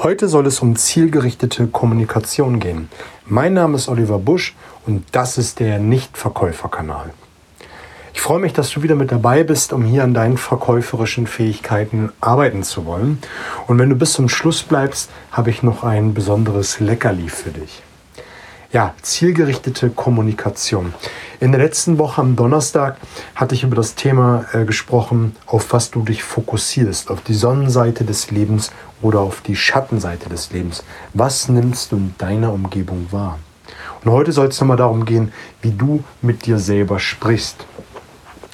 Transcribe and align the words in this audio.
Heute 0.00 0.28
soll 0.28 0.46
es 0.46 0.60
um 0.60 0.76
zielgerichtete 0.76 1.66
Kommunikation 1.66 2.60
gehen. 2.60 2.88
Mein 3.26 3.54
Name 3.54 3.74
ist 3.74 3.88
Oliver 3.88 4.20
Busch 4.20 4.54
und 4.86 5.04
das 5.10 5.38
ist 5.38 5.58
der 5.58 5.80
Nichtverkäuferkanal. 5.80 7.10
Ich 8.14 8.20
freue 8.20 8.38
mich, 8.38 8.52
dass 8.52 8.70
du 8.70 8.84
wieder 8.84 8.94
mit 8.94 9.10
dabei 9.10 9.42
bist, 9.42 9.72
um 9.72 9.84
hier 9.84 10.04
an 10.04 10.14
deinen 10.14 10.38
verkäuferischen 10.38 11.26
Fähigkeiten 11.26 12.12
arbeiten 12.20 12.62
zu 12.62 12.86
wollen. 12.86 13.18
Und 13.66 13.80
wenn 13.80 13.90
du 13.90 13.96
bis 13.96 14.12
zum 14.12 14.28
Schluss 14.28 14.62
bleibst, 14.62 15.10
habe 15.32 15.50
ich 15.50 15.64
noch 15.64 15.82
ein 15.82 16.14
besonderes 16.14 16.78
Leckerli 16.78 17.28
für 17.28 17.50
dich. 17.50 17.82
Ja, 18.70 18.94
zielgerichtete 19.02 19.90
Kommunikation. 19.90 20.94
In 21.40 21.52
der 21.52 21.60
letzten 21.60 21.98
Woche 21.98 22.20
am 22.20 22.34
Donnerstag 22.34 22.96
hatte 23.36 23.54
ich 23.54 23.62
über 23.62 23.76
das 23.76 23.94
Thema 23.94 24.44
äh, 24.52 24.64
gesprochen, 24.64 25.36
auf 25.46 25.72
was 25.72 25.92
du 25.92 26.02
dich 26.02 26.24
fokussierst, 26.24 27.12
auf 27.12 27.20
die 27.20 27.34
Sonnenseite 27.34 28.04
des 28.04 28.32
Lebens 28.32 28.72
oder 29.02 29.20
auf 29.20 29.40
die 29.40 29.54
Schattenseite 29.54 30.28
des 30.28 30.50
Lebens. 30.50 30.82
Was 31.14 31.48
nimmst 31.48 31.92
du 31.92 31.96
in 31.96 32.14
deiner 32.18 32.52
Umgebung 32.52 33.06
wahr? 33.12 33.38
Und 34.02 34.10
heute 34.10 34.32
soll 34.32 34.48
es 34.48 34.60
nochmal 34.60 34.76
darum 34.76 35.04
gehen, 35.04 35.32
wie 35.62 35.70
du 35.70 36.02
mit 36.22 36.44
dir 36.44 36.58
selber 36.58 36.98
sprichst. 36.98 37.66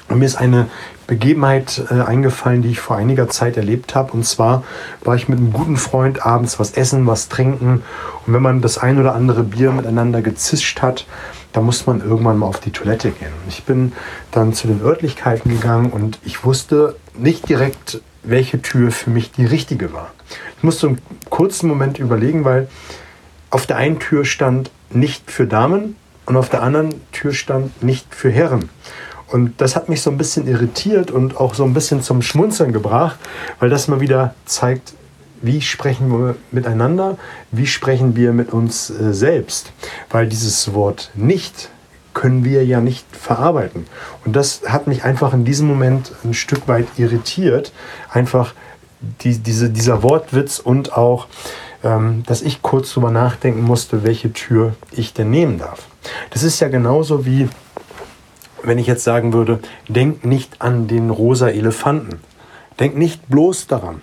Und 0.07 0.19
mir 0.19 0.25
ist 0.25 0.35
eine 0.35 0.67
Begebenheit 1.07 1.81
äh, 1.89 2.01
eingefallen, 2.01 2.61
die 2.61 2.69
ich 2.69 2.79
vor 2.79 2.97
einiger 2.97 3.29
Zeit 3.29 3.57
erlebt 3.57 3.95
habe. 3.95 4.11
Und 4.11 4.27
zwar 4.27 4.63
war 5.03 5.15
ich 5.15 5.27
mit 5.27 5.39
einem 5.39 5.53
guten 5.53 5.77
Freund 5.77 6.23
abends 6.23 6.59
was 6.59 6.73
essen, 6.73 7.07
was 7.07 7.29
trinken. 7.29 7.81
Und 8.27 8.33
wenn 8.33 8.43
man 8.43 8.61
das 8.61 8.77
ein 8.77 8.99
oder 8.99 9.15
andere 9.15 9.41
Bier 9.41 9.71
miteinander 9.71 10.21
gezischt 10.21 10.83
hat, 10.83 11.07
da 11.55 11.61
muss 11.61 11.85
man 11.87 12.01
irgendwann 12.01 12.37
mal 12.37 12.47
auf 12.47 12.59
die 12.59 12.71
Toilette 12.71 13.11
gehen. 13.11 13.31
Ich 13.47 13.63
bin 13.63 13.93
dann 14.31 14.53
zu 14.53 14.67
den 14.67 14.81
Örtlichkeiten 14.81 15.49
gegangen 15.49 15.89
und 15.89 16.19
ich 16.25 16.43
wusste 16.43 16.97
nicht 17.17 17.47
direkt, 17.47 18.01
welche 18.23 18.61
Tür 18.61 18.91
für 18.91 19.09
mich 19.09 19.31
die 19.31 19.45
richtige 19.45 19.93
war. 19.93 20.11
Ich 20.57 20.63
musste 20.63 20.87
einen 20.87 21.01
kurzen 21.29 21.69
Moment 21.69 21.97
überlegen, 21.97 22.43
weil 22.43 22.67
auf 23.51 23.65
der 23.67 23.77
einen 23.77 23.99
Tür 23.99 24.25
stand 24.25 24.69
nicht 24.89 25.31
für 25.31 25.47
Damen 25.47 25.95
und 26.25 26.35
auf 26.35 26.49
der 26.49 26.61
anderen 26.61 26.89
Tür 27.13 27.31
stand 27.31 27.81
nicht 27.81 28.13
für 28.13 28.29
Herren. 28.29 28.69
Und 29.27 29.61
das 29.61 29.77
hat 29.77 29.87
mich 29.87 30.01
so 30.01 30.11
ein 30.11 30.17
bisschen 30.17 30.47
irritiert 30.47 31.09
und 31.09 31.37
auch 31.37 31.53
so 31.53 31.63
ein 31.63 31.73
bisschen 31.73 32.01
zum 32.01 32.21
Schmunzeln 32.21 32.73
gebracht, 32.73 33.17
weil 33.61 33.69
das 33.69 33.87
mal 33.87 34.01
wieder 34.01 34.35
zeigt, 34.45 34.93
wie 35.45 35.61
sprechen 35.61 36.09
wir 36.09 36.35
miteinander, 36.51 37.17
wie 37.51 37.67
sprechen 37.67 38.15
wir 38.15 38.33
mit 38.33 38.51
uns 38.51 38.89
äh, 38.89 39.13
selbst. 39.13 39.71
Weil 40.09 40.27
dieses 40.27 40.73
Wort 40.73 41.11
nicht 41.13 41.69
können 42.13 42.43
wir 42.43 42.65
ja 42.65 42.79
nicht 42.81 43.05
verarbeiten. 43.15 43.85
Und 44.25 44.35
das 44.35 44.61
hat 44.67 44.87
mich 44.87 45.03
einfach 45.03 45.33
in 45.33 45.45
diesem 45.45 45.67
Moment 45.67 46.13
ein 46.23 46.33
Stück 46.33 46.67
weit 46.67 46.87
irritiert. 46.97 47.73
Einfach 48.09 48.53
die, 49.21 49.37
diese, 49.37 49.69
dieser 49.69 50.01
Wortwitz 50.01 50.59
und 50.59 50.93
auch, 50.93 51.27
ähm, 51.83 52.23
dass 52.25 52.41
ich 52.41 52.61
kurz 52.61 52.93
drüber 52.93 53.11
nachdenken 53.11 53.61
musste, 53.61 54.03
welche 54.03 54.31
Tür 54.31 54.75
ich 54.91 55.13
denn 55.13 55.29
nehmen 55.29 55.59
darf. 55.59 55.87
Das 56.31 56.43
ist 56.43 56.59
ja 56.59 56.69
genauso 56.69 57.25
wie 57.25 57.49
wenn 58.67 58.77
ich 58.77 58.87
jetzt 58.87 59.03
sagen 59.03 59.33
würde, 59.33 59.59
denk 59.87 60.25
nicht 60.25 60.61
an 60.61 60.87
den 60.87 61.09
rosa 61.09 61.49
Elefanten. 61.49 62.19
Denk 62.79 62.97
nicht 62.97 63.27
bloß 63.29 63.67
daran. 63.67 64.01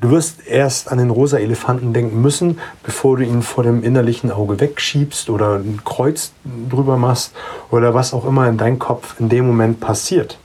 Du 0.00 0.10
wirst 0.10 0.46
erst 0.46 0.90
an 0.90 0.96
den 0.96 1.10
rosa 1.10 1.36
Elefanten 1.36 1.92
denken 1.92 2.22
müssen, 2.22 2.58
bevor 2.82 3.18
du 3.18 3.24
ihn 3.24 3.42
vor 3.42 3.64
dem 3.64 3.84
innerlichen 3.84 4.30
Auge 4.30 4.58
wegschiebst 4.58 5.28
oder 5.28 5.56
ein 5.56 5.82
Kreuz 5.84 6.32
drüber 6.70 6.96
machst 6.96 7.34
oder 7.70 7.92
was 7.92 8.14
auch 8.14 8.24
immer 8.24 8.48
in 8.48 8.56
deinem 8.56 8.78
Kopf 8.78 9.20
in 9.20 9.28
dem 9.28 9.46
Moment 9.46 9.78
passiert. 9.78 10.38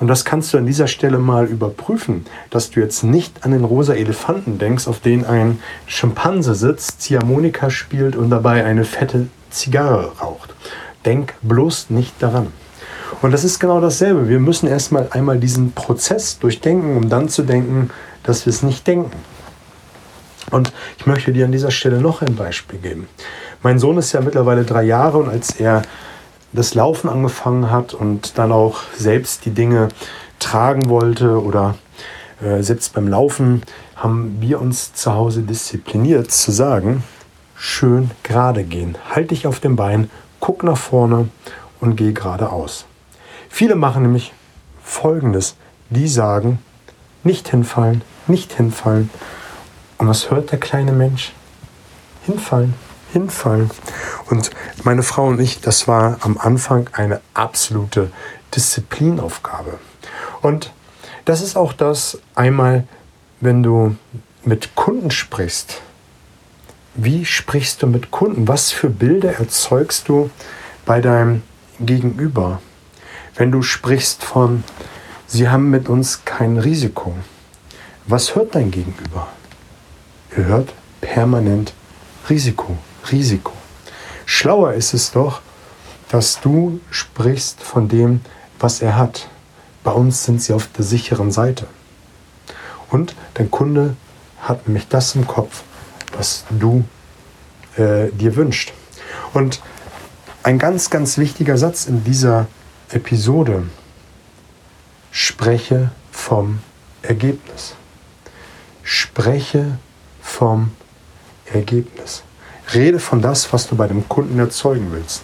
Und 0.00 0.08
das 0.08 0.26
kannst 0.26 0.52
du 0.52 0.58
an 0.58 0.66
dieser 0.66 0.86
Stelle 0.86 1.18
mal 1.18 1.46
überprüfen, 1.46 2.26
dass 2.50 2.70
du 2.70 2.80
jetzt 2.80 3.04
nicht 3.04 3.46
an 3.46 3.52
den 3.52 3.64
rosa 3.64 3.94
Elefanten 3.94 4.58
denkst, 4.58 4.86
auf 4.86 5.00
den 5.00 5.24
ein 5.24 5.60
Schimpanse 5.86 6.54
sitzt, 6.54 7.00
Ziehharmonika 7.00 7.70
spielt 7.70 8.16
und 8.16 8.28
dabei 8.28 8.64
eine 8.64 8.84
fette 8.84 9.28
Zigarre 9.48 10.12
raucht, 10.20 10.54
Denk 11.06 11.34
bloß 11.40 11.88
nicht 11.88 12.14
daran. 12.20 12.48
Und 13.22 13.30
das 13.30 13.44
ist 13.44 13.60
genau 13.60 13.80
dasselbe. 13.80 14.28
Wir 14.28 14.40
müssen 14.40 14.66
erstmal 14.66 15.08
einmal 15.10 15.38
diesen 15.38 15.72
Prozess 15.72 16.38
durchdenken, 16.38 16.96
um 16.96 17.08
dann 17.08 17.30
zu 17.30 17.42
denken, 17.42 17.90
dass 18.24 18.44
wir 18.46 18.50
es 18.50 18.62
nicht 18.62 18.86
denken. 18.86 19.12
Und 20.50 20.72
ich 20.98 21.06
möchte 21.06 21.32
dir 21.32 21.46
an 21.46 21.52
dieser 21.52 21.70
Stelle 21.70 22.00
noch 22.00 22.20
ein 22.20 22.36
Beispiel 22.36 22.78
geben. 22.78 23.08
Mein 23.62 23.78
Sohn 23.78 23.96
ist 23.96 24.12
ja 24.12 24.20
mittlerweile 24.20 24.64
drei 24.64 24.82
Jahre 24.82 25.18
und 25.18 25.28
als 25.28 25.52
er 25.52 25.82
das 26.52 26.74
Laufen 26.74 27.08
angefangen 27.08 27.70
hat 27.70 27.94
und 27.94 28.38
dann 28.38 28.52
auch 28.52 28.82
selbst 28.96 29.44
die 29.44 29.50
Dinge 29.50 29.88
tragen 30.38 30.88
wollte 30.88 31.42
oder 31.42 31.76
äh, 32.42 32.62
selbst 32.62 32.92
beim 32.94 33.08
Laufen, 33.08 33.62
haben 33.96 34.36
wir 34.40 34.60
uns 34.60 34.92
zu 34.92 35.14
Hause 35.14 35.42
diszipliniert 35.42 36.30
zu 36.30 36.52
sagen, 36.52 37.02
schön 37.56 38.10
gerade 38.22 38.64
gehen, 38.64 38.98
halt 39.10 39.30
dich 39.30 39.46
auf 39.46 39.60
dem 39.60 39.76
Bein 39.76 40.10
guck 40.40 40.62
nach 40.62 40.76
vorne 40.76 41.28
und 41.80 41.96
geh 41.96 42.12
geradeaus. 42.12 42.84
Viele 43.48 43.76
machen 43.76 44.02
nämlich 44.02 44.34
Folgendes. 44.82 45.56
Die 45.88 46.06
sagen, 46.06 46.58
nicht 47.22 47.48
hinfallen, 47.48 48.02
nicht 48.28 48.52
hinfallen. 48.52 49.10
Und 49.98 50.08
was 50.08 50.30
hört 50.30 50.52
der 50.52 50.58
kleine 50.58 50.92
Mensch? 50.92 51.32
Hinfallen, 52.24 52.74
hinfallen. 53.12 53.70
Und 54.30 54.50
meine 54.82 55.02
Frau 55.02 55.26
und 55.26 55.40
ich, 55.40 55.60
das 55.60 55.86
war 55.88 56.18
am 56.20 56.38
Anfang 56.38 56.88
eine 56.92 57.20
absolute 57.34 58.10
Disziplinaufgabe. 58.54 59.78
Und 60.42 60.72
das 61.24 61.40
ist 61.40 61.56
auch 61.56 61.72
das 61.72 62.18
einmal, 62.34 62.86
wenn 63.40 63.62
du 63.62 63.96
mit 64.44 64.74
Kunden 64.74 65.10
sprichst, 65.10 65.80
wie 66.94 67.24
sprichst 67.24 67.82
du 67.82 67.86
mit 67.88 68.10
Kunden? 68.10 68.46
Was 68.46 68.70
für 68.70 68.88
Bilder 68.88 69.38
erzeugst 69.38 70.08
du 70.08 70.30
bei 70.86 71.00
deinem 71.00 71.42
Gegenüber? 71.80 72.60
Wenn 73.34 73.50
du 73.50 73.62
sprichst 73.62 74.22
von, 74.22 74.62
sie 75.26 75.48
haben 75.48 75.70
mit 75.70 75.88
uns 75.88 76.24
kein 76.24 76.56
Risiko. 76.56 77.14
Was 78.06 78.34
hört 78.34 78.54
dein 78.54 78.70
Gegenüber? 78.70 79.28
Er 80.36 80.44
hört 80.44 80.74
permanent 81.00 81.72
Risiko, 82.28 82.76
Risiko. 83.10 83.52
Schlauer 84.26 84.74
ist 84.74 84.92
es 84.92 85.10
doch, 85.10 85.40
dass 86.10 86.38
du 86.42 86.80
sprichst 86.90 87.62
von 87.62 87.88
dem, 87.88 88.20
was 88.58 88.82
er 88.82 88.98
hat. 88.98 89.30
Bei 89.82 89.92
uns 89.92 90.22
sind 90.22 90.42
sie 90.42 90.52
auf 90.52 90.68
der 90.68 90.84
sicheren 90.84 91.32
Seite. 91.32 91.66
Und 92.90 93.14
dein 93.32 93.50
Kunde 93.50 93.96
hat 94.38 94.68
nämlich 94.68 94.86
das 94.88 95.14
im 95.14 95.26
Kopf, 95.26 95.62
was 96.12 96.44
du 96.50 96.84
äh, 97.78 98.10
dir 98.10 98.36
wünscht. 98.36 98.74
Und 99.32 99.62
ein 100.42 100.58
ganz, 100.58 100.90
ganz 100.90 101.16
wichtiger 101.16 101.56
Satz 101.56 101.86
in 101.86 102.04
dieser 102.04 102.48
Episode, 102.90 103.62
spreche 105.10 105.90
vom 106.12 106.58
Ergebnis. 107.00 107.76
Spreche 109.16 109.78
vom 110.20 110.72
Ergebnis. 111.46 112.24
Rede 112.74 112.98
von 112.98 113.22
das, 113.22 113.52
was 113.52 113.68
du 113.68 113.76
bei 113.76 113.86
dem 113.86 114.08
Kunden 114.08 114.40
erzeugen 114.40 114.88
willst. 114.90 115.22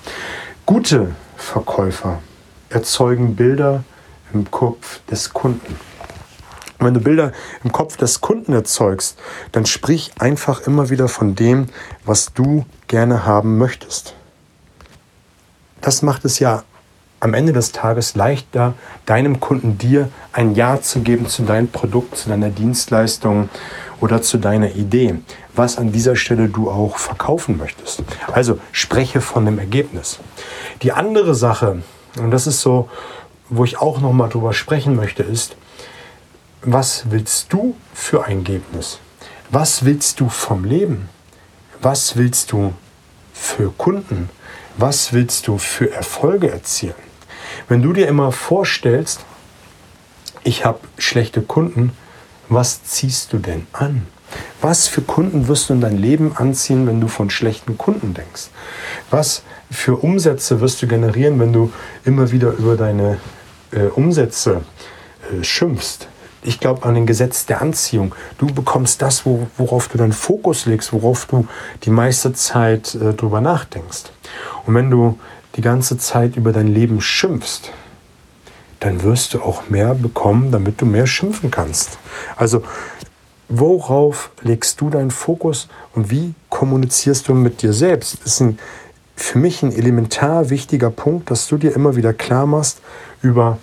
Gute 0.64 1.16
Verkäufer 1.36 2.20
erzeugen 2.68 3.34
Bilder 3.34 3.82
im 4.32 4.48
Kopf 4.48 5.00
des 5.10 5.32
Kunden. 5.32 5.76
Und 6.78 6.86
wenn 6.86 6.94
du 6.94 7.00
Bilder 7.00 7.32
im 7.64 7.72
Kopf 7.72 7.96
des 7.96 8.20
Kunden 8.20 8.52
erzeugst, 8.52 9.18
dann 9.50 9.66
sprich 9.66 10.12
einfach 10.20 10.60
immer 10.68 10.88
wieder 10.90 11.08
von 11.08 11.34
dem, 11.34 11.66
was 12.04 12.32
du 12.32 12.66
gerne 12.86 13.26
haben 13.26 13.58
möchtest. 13.58 14.14
Das 15.80 16.02
macht 16.02 16.24
es 16.24 16.38
ja 16.38 16.62
am 17.20 17.34
Ende 17.34 17.53
des 17.53 17.72
Tages 17.72 18.14
leichter, 18.14 18.75
deinem 19.04 19.41
Kunden 19.41 19.76
dir 19.76 20.08
ein 20.32 20.54
Ja 20.54 20.81
zu 20.81 21.00
geben 21.00 21.28
zu 21.28 21.42
deinem 21.42 21.69
Produkt, 21.69 22.16
zu 22.16 22.31
deiner 22.31 22.48
Dienstleistung 22.48 23.50
oder 24.00 24.22
zu 24.22 24.38
deiner 24.38 24.75
Idee, 24.75 25.17
was 25.55 25.76
an 25.76 25.93
dieser 25.93 26.17
Stelle 26.17 26.49
du 26.49 26.70
auch 26.70 26.96
verkaufen 26.96 27.58
möchtest. 27.58 28.02
Also 28.32 28.58
spreche 28.72 29.20
von 29.20 29.44
dem 29.44 29.58
Ergebnis. 29.58 30.19
Die 30.82 30.93
andere 30.93 31.34
Sache, 31.34 31.82
und 32.19 32.31
das 32.31 32.46
ist 32.46 32.62
so, 32.62 32.88
wo 33.50 33.64
ich 33.64 33.78
auch 33.78 34.00
noch 34.00 34.12
mal 34.12 34.28
drüber 34.28 34.55
sprechen 34.55 34.96
möchte, 34.96 35.22
ist, 35.22 35.56
was 36.62 37.05
willst 37.11 37.52
du 37.52 37.75
für 37.93 38.25
ein 38.25 38.38
Ergebnis? 38.38 38.99
Was 39.50 39.84
willst 39.84 40.20
du 40.20 40.28
vom 40.28 40.64
Leben? 40.64 41.08
Was 41.82 42.17
willst 42.17 42.52
du 42.52 42.72
für 43.34 43.70
Kunden? 43.76 44.31
Was 44.76 45.12
willst 45.12 45.49
du 45.49 45.58
für 45.58 45.93
Erfolge 45.93 46.50
erzielen? 46.50 47.09
Wenn 47.69 47.82
du 47.82 47.93
dir 47.93 48.08
immer 48.08 48.32
vorstellst, 48.32 49.25
ich 50.44 50.64
habe 50.64 50.81
schlechte 50.99 51.43
Kunden, 51.43 51.93
was 52.49 52.82
ziehst 52.85 53.32
du 53.32 53.38
denn 53.38 53.67
an? 53.73 54.06
Was 54.61 54.88
für 54.88 55.02
Kunden 55.02 55.49
wirst 55.49 55.69
du 55.69 55.75
in 55.75 55.81
dein 55.81 55.99
Leben 55.99 56.37
anziehen, 56.37 56.87
wenn 56.87 57.00
du 57.00 57.08
von 57.08 57.31
schlechten 57.31 57.79
Kunden 57.79 58.14
denkst? 58.14 58.49
Was 59.11 59.43
für 59.70 59.97
Umsätze 59.97 60.61
wirst 60.61 60.82
du 60.82 60.87
generieren, 60.87 61.41
wenn 61.41 61.52
du 61.52 61.73
immer 62.05 62.31
wieder 62.31 62.52
über 62.52 62.76
deine 62.76 63.19
äh, 63.73 63.85
Umsätze 63.87 64.62
äh, 65.32 65.43
schimpfst? 65.43 66.08
ich 66.43 66.61
glaube 66.61 66.85
an 66.85 66.94
den 66.94 67.06
Gesetz 67.06 67.46
der 67.46 67.61
Anziehung. 67.61 68.14
Du 68.38 68.46
bekommst 68.46 69.03
das, 69.03 69.26
wo, 69.26 69.46
worauf 69.56 69.88
du 69.88 69.99
deinen 69.99 70.12
Fokus 70.12 70.67
legst, 70.67 70.93
worauf 70.93 71.26
du 71.26 71.46
die 71.85 71.91
meiste 71.91 72.32
Zeit 72.32 72.94
äh, 72.94 73.12
drüber 73.12 73.41
nachdenkst. 73.41 74.05
Und 74.67 74.75
wenn 74.75 74.91
du 74.91 75.19
die 75.56 75.62
ganze 75.62 75.99
Zeit 75.99 76.37
über 76.37 76.52
dein 76.52 76.69
Leben 76.69 77.00
schimpfst, 77.00 77.73
dann 78.81 79.02
wirst 79.02 79.35
du 79.35 79.43
auch 79.43 79.69
mehr 79.69 79.94
bekommen, 79.94 80.50
damit 80.52 80.81
du 80.81 80.87
mehr 80.87 81.06
schimpfen 81.06 81.50
kannst. 81.50 81.99
Also, 82.37 82.62
worauf 83.49 84.31
legst 84.43 84.81
du 84.81 84.91
deinen 84.91 85.11
Fokus 85.11 85.69
und 85.94 86.11
wie 86.11 86.35
kommunizierst 86.49 87.29
du 87.29 87.35
mit 87.35 87.62
dir 87.62 87.73
selbst? 87.73 88.19
Das 88.25 88.35
ist 88.35 88.41
ein, 88.41 88.58
für 89.17 89.38
mich 89.38 89.62
ein 89.62 89.73
elementar 89.73 90.50
wichtiger 90.50 90.91
Punkt, 90.91 91.31
dass 91.31 91.47
du 91.49 91.58
dir 91.58 91.75
immer 91.75 91.96
wieder 91.96 92.14
klar 92.14 92.46
machst 92.46 92.81
über 93.23 93.58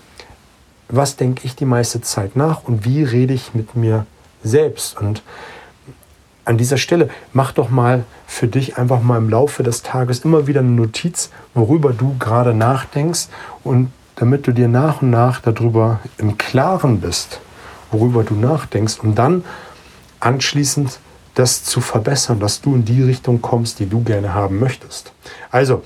was 0.89 1.15
denke 1.15 1.45
ich 1.45 1.55
die 1.55 1.65
meiste 1.65 2.01
Zeit 2.01 2.35
nach 2.35 2.63
und 2.63 2.85
wie 2.85 3.03
rede 3.03 3.33
ich 3.33 3.53
mit 3.53 3.75
mir 3.75 4.05
selbst. 4.43 4.99
Und 4.99 5.21
an 6.47 6.57
dieser 6.57 6.77
Stelle 6.77 7.09
mach 7.33 7.51
doch 7.51 7.69
mal 7.69 8.05
für 8.25 8.47
dich 8.47 8.77
einfach 8.77 9.01
mal 9.01 9.17
im 9.17 9.29
Laufe 9.29 9.63
des 9.63 9.83
Tages 9.83 10.19
immer 10.19 10.47
wieder 10.47 10.61
eine 10.61 10.69
Notiz, 10.69 11.29
worüber 11.53 11.91
du 11.91 12.15
gerade 12.19 12.53
nachdenkst 12.53 13.27
und 13.65 13.91
damit 14.15 14.47
du 14.47 14.53
dir 14.53 14.69
nach 14.69 15.01
und 15.01 15.09
nach 15.09 15.41
darüber 15.41 15.99
im 16.17 16.37
Klaren 16.37 17.01
bist, 17.01 17.41
worüber 17.91 18.23
du 18.23 18.33
nachdenkst 18.33 18.99
und 19.01 19.15
dann 19.15 19.43
anschließend 20.21 20.99
das 21.35 21.65
zu 21.65 21.81
verbessern, 21.81 22.39
dass 22.39 22.61
du 22.61 22.75
in 22.75 22.85
die 22.85 23.03
Richtung 23.03 23.41
kommst, 23.41 23.79
die 23.79 23.87
du 23.87 24.01
gerne 24.01 24.33
haben 24.33 24.57
möchtest. 24.57 25.11
Also, 25.51 25.83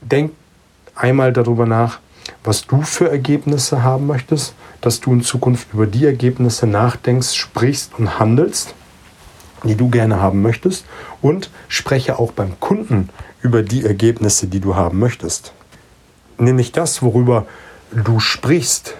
denk 0.00 0.32
einmal 0.94 1.32
darüber 1.32 1.66
nach, 1.66 1.98
was 2.44 2.66
du 2.66 2.82
für 2.82 3.10
Ergebnisse 3.10 3.82
haben 3.82 4.06
möchtest, 4.06 4.54
dass 4.80 5.00
du 5.00 5.12
in 5.12 5.22
Zukunft 5.22 5.74
über 5.74 5.86
die 5.86 6.06
Ergebnisse 6.06 6.68
nachdenkst, 6.68 7.34
sprichst 7.34 7.98
und 7.98 8.18
handelst, 8.18 8.74
die 9.64 9.76
du 9.76 9.88
gerne 9.88 10.20
haben 10.20 10.42
möchtest 10.42 10.84
und 11.22 11.50
spreche 11.68 12.18
auch 12.18 12.32
beim 12.32 12.58
Kunden 12.60 13.08
über 13.42 13.62
die 13.62 13.84
Ergebnisse, 13.84 14.46
die 14.46 14.60
du 14.60 14.76
haben 14.76 14.98
möchtest. 14.98 15.52
Nämlich 16.38 16.72
das, 16.72 17.02
worüber 17.02 17.46
du 17.92 18.20
sprichst, 18.20 18.96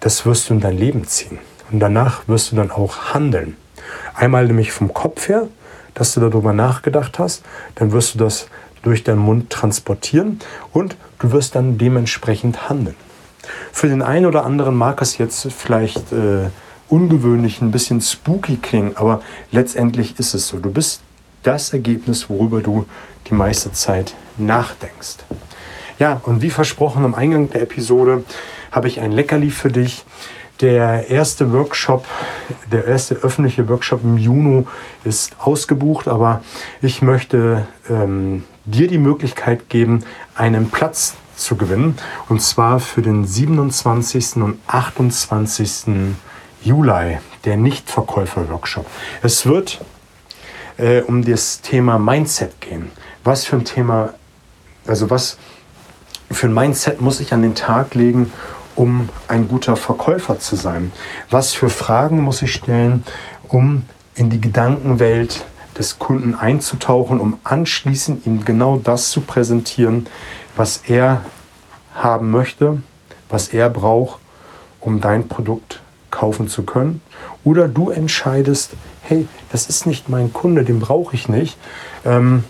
das 0.00 0.26
wirst 0.26 0.48
du 0.50 0.54
in 0.54 0.60
dein 0.60 0.76
Leben 0.76 1.06
ziehen. 1.06 1.38
Und 1.70 1.80
danach 1.80 2.28
wirst 2.28 2.52
du 2.52 2.56
dann 2.56 2.70
auch 2.70 3.14
handeln. 3.14 3.56
Einmal 4.14 4.46
nämlich 4.46 4.72
vom 4.72 4.92
Kopf 4.92 5.28
her, 5.28 5.48
dass 5.94 6.14
du 6.14 6.20
darüber 6.20 6.52
nachgedacht 6.52 7.18
hast, 7.18 7.42
dann 7.76 7.92
wirst 7.92 8.14
du 8.14 8.18
das 8.18 8.48
durch 8.82 9.02
deinen 9.02 9.18
Mund 9.18 9.50
transportieren 9.50 10.40
und 10.72 10.96
du 11.18 11.32
wirst 11.32 11.54
dann 11.54 11.78
dementsprechend 11.78 12.68
handeln. 12.68 12.96
Für 13.72 13.88
den 13.88 14.02
einen 14.02 14.26
oder 14.26 14.44
anderen 14.44 14.76
mag 14.76 15.00
es 15.02 15.18
jetzt 15.18 15.50
vielleicht 15.52 16.12
äh, 16.12 16.50
ungewöhnlich, 16.88 17.60
ein 17.60 17.70
bisschen 17.70 18.00
spooky 18.00 18.56
klingen, 18.56 18.96
aber 18.96 19.22
letztendlich 19.52 20.18
ist 20.18 20.34
es 20.34 20.48
so. 20.48 20.58
Du 20.58 20.70
bist 20.70 21.00
das 21.42 21.72
Ergebnis, 21.72 22.28
worüber 22.28 22.60
du 22.60 22.86
die 23.28 23.34
meiste 23.34 23.72
Zeit 23.72 24.14
nachdenkst. 24.36 25.18
Ja, 25.98 26.20
und 26.24 26.42
wie 26.42 26.50
versprochen 26.50 27.04
am 27.04 27.14
Eingang 27.14 27.50
der 27.50 27.62
Episode 27.62 28.24
habe 28.72 28.88
ich 28.88 29.00
ein 29.00 29.12
Leckerli 29.12 29.50
für 29.50 29.70
dich. 29.70 30.04
Der 30.60 31.08
erste 31.10 31.52
Workshop, 31.52 32.06
der 32.70 32.86
erste 32.86 33.16
öffentliche 33.16 33.68
Workshop 33.68 34.02
im 34.04 34.16
Juni 34.16 34.66
ist 35.04 35.32
ausgebucht, 35.38 36.08
aber 36.08 36.42
ich 36.80 37.02
möchte 37.02 37.66
ähm, 37.90 38.44
dir 38.64 38.88
die 38.88 38.98
Möglichkeit 38.98 39.68
geben, 39.68 40.04
einen 40.34 40.70
Platz 40.70 41.14
zu 41.36 41.56
gewinnen. 41.56 41.96
Und 42.28 42.40
zwar 42.40 42.80
für 42.80 43.02
den 43.02 43.26
27. 43.26 44.36
und 44.36 44.58
28. 44.66 46.14
Juli, 46.64 47.18
der 47.44 47.58
Nichtverkäufer-Workshop. 47.58 48.86
Es 49.22 49.44
wird 49.44 49.80
äh, 50.78 51.02
um 51.02 51.22
das 51.22 51.60
Thema 51.60 51.98
Mindset 51.98 52.58
gehen. 52.62 52.90
Was 53.22 53.44
für 53.44 53.56
ein 53.56 53.66
Thema, 53.66 54.14
also 54.86 55.10
was 55.10 55.36
für 56.30 56.46
ein 56.46 56.54
Mindset 56.54 57.02
muss 57.02 57.20
ich 57.20 57.34
an 57.34 57.42
den 57.42 57.54
Tag 57.54 57.94
legen, 57.94 58.32
um 58.76 59.10
ein 59.28 59.46
guter 59.46 59.76
Verkäufer 59.76 60.38
zu 60.38 60.56
sein? 60.56 60.90
Was 61.28 61.52
für 61.52 61.68
Fragen 61.68 62.22
muss 62.22 62.40
ich 62.40 62.54
stellen, 62.54 63.04
um 63.48 63.84
in 64.14 64.30
die 64.30 64.40
Gedankenwelt 64.40 65.44
des 65.78 65.98
Kunden 65.98 66.34
einzutauchen, 66.34 67.20
um 67.20 67.38
anschließend 67.44 68.26
ihm 68.26 68.44
genau 68.44 68.78
das 68.78 69.10
zu 69.10 69.20
präsentieren, 69.20 70.06
was 70.56 70.78
er 70.88 71.24
haben 71.94 72.30
möchte, 72.30 72.82
was 73.28 73.48
er 73.48 73.68
braucht, 73.68 74.18
um 74.80 75.00
dein 75.02 75.28
Produkt 75.28 75.80
kaufen 76.14 76.48
zu 76.48 76.62
können. 76.62 77.02
Oder 77.42 77.68
du 77.68 77.90
entscheidest, 77.90 78.70
hey, 79.02 79.26
das 79.50 79.68
ist 79.68 79.86
nicht 79.86 80.08
mein 80.08 80.32
Kunde, 80.32 80.64
den 80.64 80.78
brauche 80.78 81.14
ich 81.14 81.28
nicht. 81.28 81.58
Ähm, 82.04 82.44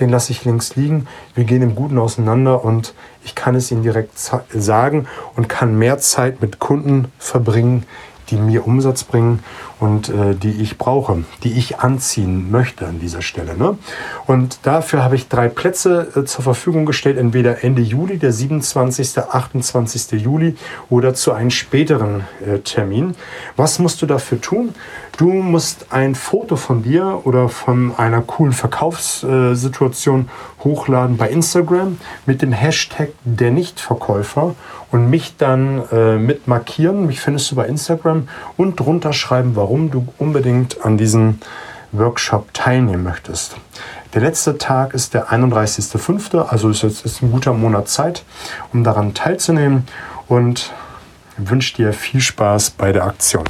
den 0.00 0.08
lasse 0.08 0.32
ich 0.32 0.44
links 0.44 0.76
liegen. 0.76 1.06
Wir 1.34 1.44
gehen 1.44 1.62
im 1.62 1.74
Guten 1.74 1.98
auseinander 1.98 2.64
und 2.64 2.94
ich 3.24 3.34
kann 3.34 3.54
es 3.54 3.70
Ihnen 3.70 3.82
direkt 3.82 4.18
sagen 4.18 5.06
und 5.36 5.48
kann 5.48 5.78
mehr 5.78 5.98
Zeit 5.98 6.40
mit 6.40 6.58
Kunden 6.58 7.06
verbringen, 7.18 7.84
die 8.30 8.36
mir 8.36 8.66
Umsatz 8.66 9.04
bringen 9.04 9.42
und 9.80 10.08
äh, 10.08 10.34
die 10.34 10.62
ich 10.62 10.78
brauche, 10.78 11.24
die 11.42 11.52
ich 11.52 11.78
anziehen 11.78 12.50
möchte 12.50 12.86
an 12.86 13.00
dieser 13.00 13.22
Stelle. 13.22 13.56
Ne? 13.56 13.76
Und 14.26 14.60
dafür 14.62 15.02
habe 15.02 15.16
ich 15.16 15.28
drei 15.28 15.48
Plätze 15.48 16.12
äh, 16.16 16.24
zur 16.24 16.44
Verfügung 16.44 16.86
gestellt, 16.86 17.18
entweder 17.18 17.64
Ende 17.64 17.82
Juli, 17.82 18.18
der 18.18 18.32
27., 18.32 19.18
28. 19.18 20.22
Juli 20.22 20.56
oder 20.90 21.14
zu 21.14 21.32
einem 21.32 21.50
späteren 21.50 22.24
äh, 22.46 22.60
Termin. 22.60 23.14
Was 23.56 23.78
musst 23.78 24.00
du 24.02 24.06
dafür 24.06 24.40
tun? 24.40 24.74
Du 25.16 25.32
musst 25.32 25.92
ein 25.92 26.16
Foto 26.16 26.56
von 26.56 26.82
dir 26.82 27.20
oder 27.24 27.48
von 27.48 27.94
einer 27.96 28.20
coolen 28.20 28.52
Verkaufssituation 28.52 30.28
hochladen 30.64 31.16
bei 31.16 31.28
Instagram 31.28 31.98
mit 32.26 32.42
dem 32.42 32.52
Hashtag 32.52 33.10
der 33.24 33.52
Nichtverkäufer 33.52 34.56
und 34.94 35.10
mich 35.10 35.36
dann 35.36 35.82
äh, 35.90 36.18
mit 36.18 36.46
markieren. 36.46 37.06
Mich 37.06 37.18
findest 37.18 37.50
du 37.50 37.56
bei 37.56 37.66
Instagram 37.66 38.28
und 38.56 38.78
drunter 38.78 39.12
schreiben, 39.12 39.56
warum 39.56 39.90
du 39.90 40.06
unbedingt 40.18 40.84
an 40.84 40.96
diesem 40.96 41.40
Workshop 41.90 42.54
teilnehmen 42.54 43.02
möchtest. 43.02 43.56
Der 44.14 44.20
letzte 44.20 44.56
Tag 44.56 44.94
ist 44.94 45.12
der 45.12 45.32
31.05., 45.32 46.46
also 46.46 46.70
ist 46.70 46.82
jetzt 46.82 47.04
ist 47.04 47.22
ein 47.22 47.32
guter 47.32 47.52
Monat 47.54 47.88
Zeit, 47.88 48.22
um 48.72 48.84
daran 48.84 49.14
teilzunehmen 49.14 49.88
und 50.28 50.72
wünsche 51.38 51.74
dir 51.74 51.92
viel 51.92 52.20
Spaß 52.20 52.70
bei 52.70 52.92
der 52.92 53.02
Aktion. 53.02 53.42